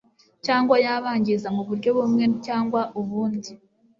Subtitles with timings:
[0.45, 3.51] cyangwa yabangiza mu buryo bumwe cyangwa ubundi